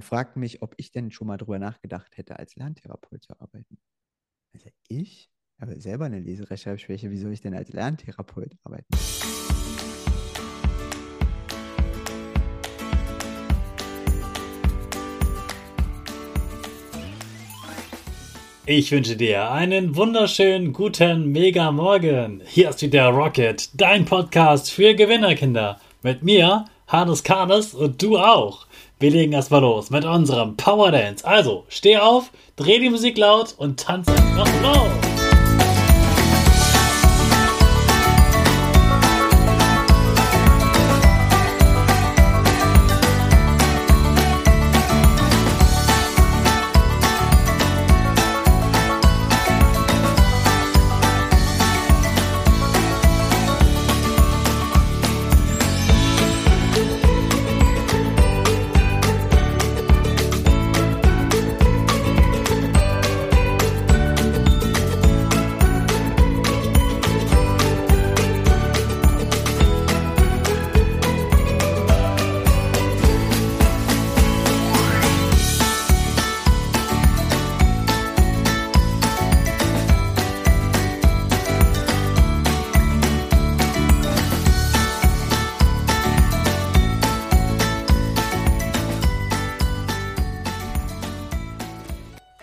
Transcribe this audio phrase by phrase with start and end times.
[0.00, 3.76] und fragten mich, ob ich denn schon mal drüber nachgedacht hätte, als Lerntherapeut zu arbeiten.
[4.54, 5.30] Also ich
[5.60, 8.86] habe selber eine Leserechtschreibschwäche, wie soll ich denn als Lerntherapeut arbeiten?
[18.64, 22.40] Ich wünsche dir einen wunderschönen guten Mega Morgen.
[22.46, 25.78] Hier ist wieder Rocket, dein Podcast für Gewinnerkinder.
[26.02, 28.66] Mit mir, Hannes Karnes und du auch.
[29.00, 31.26] Wir legen erstmal los mit unserem Power Dance.
[31.26, 35.09] Also, steh auf, dreh die Musik laut und tanz einfach los.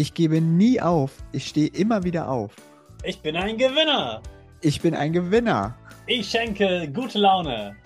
[0.00, 1.12] Ich gebe nie auf.
[1.30, 2.52] Ich stehe immer wieder auf.
[3.04, 4.22] Ich bin ein Gewinner.
[4.62, 5.76] Ich bin ein Gewinner.
[6.06, 7.76] Ich schenke gute Laune.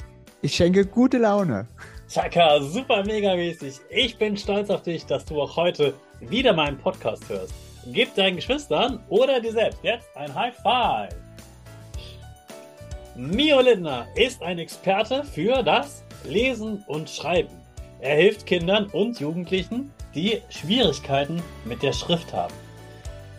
[0.41, 1.66] Ich schenke gute Laune.
[2.08, 3.80] Chaka, super mega mäßig.
[3.91, 7.52] Ich bin stolz auf dich, dass du auch heute wieder meinen Podcast hörst.
[7.86, 11.16] Gib deinen Geschwistern oder dir selbst jetzt ein High Five.
[13.16, 17.60] Mio Lindner ist ein Experte für das Lesen und Schreiben.
[17.98, 22.54] Er hilft Kindern und Jugendlichen, die Schwierigkeiten mit der Schrift haben.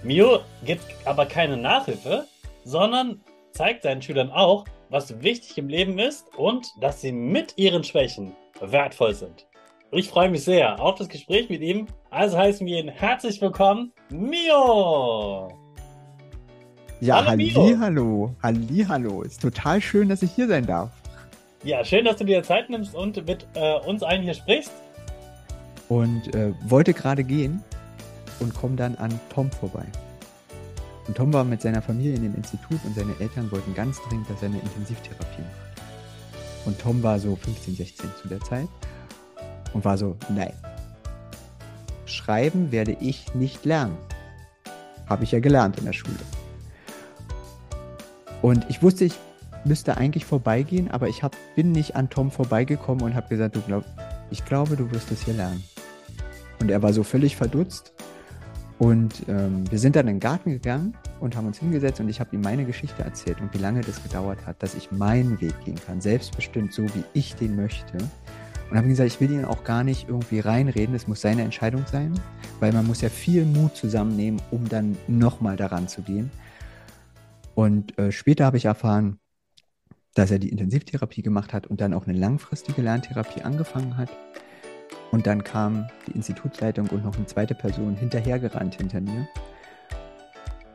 [0.04, 2.26] Mio gibt aber keine Nachhilfe,
[2.64, 3.22] sondern
[3.52, 8.34] zeigt seinen Schülern auch, was wichtig im Leben ist und dass sie mit ihren Schwächen
[8.60, 9.48] wertvoll sind.
[9.92, 11.88] Ich freue mich sehr auf das Gespräch mit ihm.
[12.10, 15.48] Also heißen wir ihn herzlich willkommen, Mio!
[17.02, 19.22] Ja, hallo, hallo, hallo.
[19.22, 20.92] Ist total schön, dass ich hier sein darf.
[21.64, 24.72] Ja, schön, dass du dir Zeit nimmst und mit äh, uns allen hier sprichst.
[25.90, 27.64] Und äh, wollte gerade gehen
[28.40, 29.86] und komme dann an Tom vorbei.
[31.08, 34.30] Und Tom war mit seiner Familie in dem Institut und seine Eltern wollten ganz dringend,
[34.30, 35.76] dass er eine Intensivtherapie macht.
[36.66, 38.68] Und Tom war so 15, 16 zu der Zeit
[39.74, 40.54] und war so, nein,
[42.06, 43.98] schreiben werde ich nicht lernen.
[45.08, 46.18] Habe ich ja gelernt in der Schule.
[48.42, 49.14] Und ich wusste, ich
[49.64, 53.62] müsste eigentlich vorbeigehen, aber ich hab, bin nicht an Tom vorbeigekommen und habe gesagt, du
[53.62, 53.84] glaub,
[54.32, 55.64] ich glaube, du wirst es hier lernen.
[56.60, 57.94] Und er war so völlig verdutzt
[58.78, 62.20] und ähm, wir sind dann in den Garten gegangen und haben uns hingesetzt und ich
[62.20, 65.54] habe ihm meine Geschichte erzählt und wie lange das gedauert hat, dass ich meinen Weg
[65.64, 67.98] gehen kann, selbstbestimmt so, wie ich den möchte.
[68.70, 71.86] Und habe gesagt, ich will ihn auch gar nicht irgendwie reinreden, es muss seine Entscheidung
[71.90, 72.20] sein,
[72.60, 76.32] weil man muss ja viel Mut zusammennehmen, um dann nochmal daran zu gehen.
[77.54, 79.20] Und äh, später habe ich erfahren,
[80.16, 84.10] dass er die Intensivtherapie gemacht hat und dann auch eine langfristige Lerntherapie angefangen hat.
[85.12, 89.28] Und dann kam die Institutsleitung und noch eine zweite Person hinterhergerannt hinter mir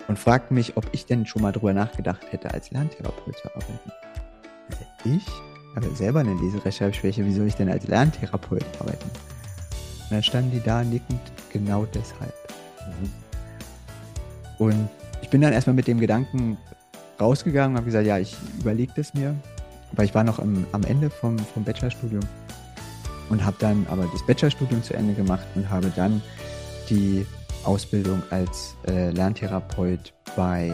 [0.09, 3.93] und fragten mich, ob ich denn schon mal drüber nachgedacht hätte, als Lerntherapeut zu arbeiten.
[4.71, 5.27] Also ich
[5.77, 9.09] habe selber eine Leserechtschreibschwäche, wie soll ich denn als Lerntherapeut arbeiten?
[9.09, 11.21] Und dann standen die da nickend
[11.53, 12.35] genau deshalb.
[12.81, 13.11] Mhm.
[14.59, 14.89] Und
[15.23, 16.59] ich bin dann erstmal mit dem Gedanken
[17.21, 19.37] rausgegangen und habe gesagt, ja, ich überlege das mir,
[19.93, 22.23] weil ich war noch im, am Ende vom, vom Bachelorstudium
[23.31, 26.21] und habe dann aber das Bachelorstudium zu Ende gemacht und habe dann
[26.91, 27.27] die
[27.65, 30.73] Ausbildung als äh, Lerntherapeut bei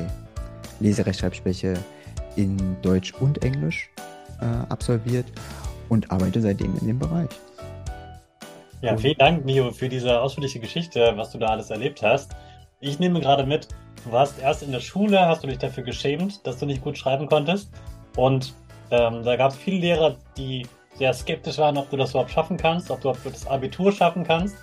[0.81, 1.75] Leserechtschreibschwäche
[2.37, 3.91] in Deutsch und Englisch
[4.41, 5.27] äh, absolviert
[5.89, 7.31] und arbeite seitdem in dem Bereich.
[8.83, 12.33] Ja, vielen Dank, Mio, für diese ausführliche Geschichte, was du da alles erlebt hast.
[12.81, 13.69] Ich nehme gerade mit,
[14.05, 16.99] du warst erst in der Schule, hast du dich dafür geschämt, dass du nicht gut
[16.99, 17.71] schreiben konntest.
[18.17, 18.55] Und
[18.91, 20.67] ähm, da gab es viele Lehrer, die
[20.99, 24.57] sehr skeptisch waren, ob du das überhaupt schaffen kannst, ob du das Abitur schaffen kannst.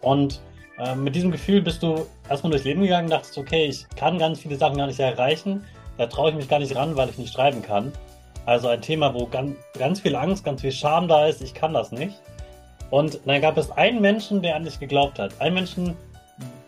[0.00, 0.40] Und
[0.78, 4.40] äh, mit diesem Gefühl bist du erstmal durchs Leben gegangen dachtest, okay, ich kann ganz
[4.40, 5.64] viele Sachen gar nicht erreichen,
[5.98, 7.92] da traue ich mich gar nicht ran, weil ich nicht schreiben kann.
[8.46, 11.72] Also ein Thema, wo ganz, ganz viel Angst, ganz viel Scham da ist, ich kann
[11.74, 12.20] das nicht.
[12.90, 15.40] Und dann gab es einen Menschen, der an dich geglaubt hat.
[15.40, 15.96] Einen Menschen,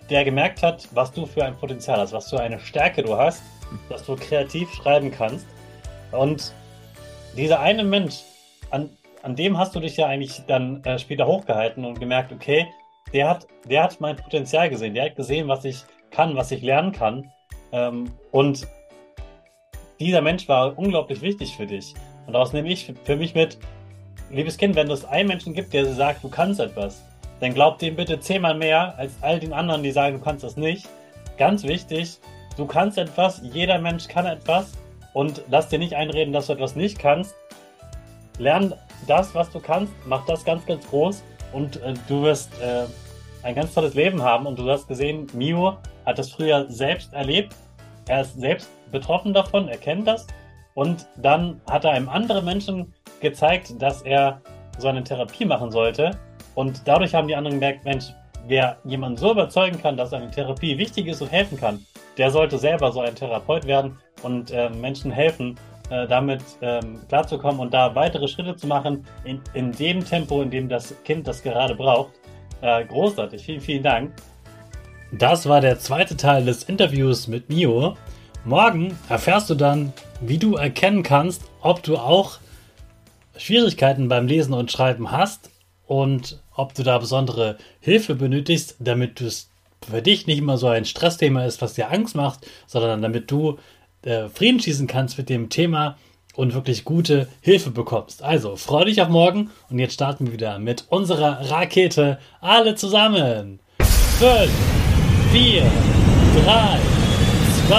[0.09, 3.43] der gemerkt hat, was du für ein Potenzial hast, was für eine Stärke du hast,
[3.89, 5.47] dass du kreativ schreiben kannst.
[6.13, 6.53] Und
[7.37, 8.23] dieser eine Mensch,
[8.71, 8.91] an,
[9.23, 12.67] an dem hast du dich ja eigentlich dann äh, später hochgehalten und gemerkt, okay,
[13.13, 16.63] der hat, der hat mein Potenzial gesehen, der hat gesehen, was ich kann, was ich
[16.63, 17.31] lernen kann.
[17.73, 18.67] Ähm, und
[20.01, 21.95] dieser Mensch war unglaublich wichtig für dich.
[22.27, 23.59] Und daraus nehme ich für mich mit,
[24.31, 27.03] liebes Kind, wenn es einen Menschen gibt, der sagt, du kannst etwas,
[27.41, 30.57] dann glaub dem bitte zehnmal mehr als all den anderen, die sagen, du kannst das
[30.57, 30.89] nicht.
[31.37, 32.19] Ganz wichtig,
[32.57, 34.73] du kannst etwas, jeder Mensch kann etwas
[35.13, 37.35] und lass dir nicht einreden, dass du etwas nicht kannst.
[38.39, 38.75] Lern
[39.07, 41.23] das, was du kannst, mach das ganz, ganz groß
[41.53, 42.85] und äh, du wirst äh,
[43.45, 44.47] ein ganz tolles Leben haben.
[44.47, 47.55] Und du hast gesehen, Mio hat das früher selbst erlebt.
[48.09, 50.27] Er ist selbst betroffen davon, er kennt das.
[50.75, 54.41] Und dann hat er einem anderen Menschen gezeigt, dass er
[54.79, 56.19] so eine Therapie machen sollte.
[56.55, 58.07] Und dadurch haben die anderen gemerkt, Mensch,
[58.47, 61.85] wer jemanden so überzeugen kann, dass eine Therapie wichtig ist und helfen kann,
[62.19, 65.59] der sollte selber so ein Therapeut werden und äh, Menschen helfen,
[65.91, 70.51] äh, damit ähm, klarzukommen und da weitere Schritte zu machen, in, in dem Tempo, in
[70.51, 72.13] dem das Kind das gerade braucht.
[72.61, 74.13] Äh, großartig, vielen, vielen Dank.
[75.13, 77.97] Das war der zweite Teil des Interviews mit Mio.
[78.45, 82.39] Morgen erfährst du dann, wie du erkennen kannst, ob du auch
[83.37, 85.51] Schwierigkeiten beim Lesen und Schreiben hast
[85.87, 89.51] und ob du da besondere Hilfe benötigst, damit es
[89.89, 93.59] für dich nicht immer so ein Stressthema ist, was dir Angst macht, sondern damit du
[94.07, 95.97] äh, Frieden schießen kannst mit dem Thema
[96.35, 98.23] und wirklich gute Hilfe bekommst.
[98.23, 102.19] Also freu dich auf morgen und jetzt starten wir wieder mit unserer Rakete.
[102.41, 103.61] Alle zusammen.
[104.19, 104.51] 5,
[105.33, 105.63] 4,
[106.45, 106.81] 3,
[107.69, 107.77] 2,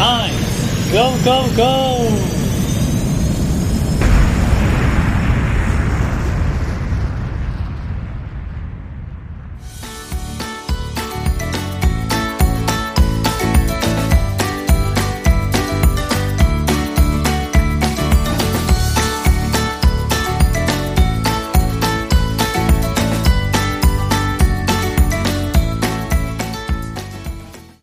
[0.00, 0.92] 1.
[0.92, 2.37] Go, go, go!